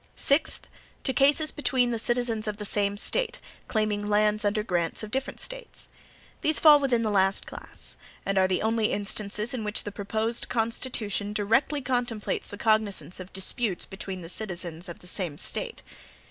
[0.15, 0.61] Sixth.
[1.03, 5.39] To cases between the citizens of the same State, claiming lands under grants of different
[5.39, 5.87] States.
[6.41, 10.49] These fall within the last class, and are the only instances in which the proposed
[10.49, 15.83] Constitution directly contemplates the cognizance of disputes between the citizens of the same State.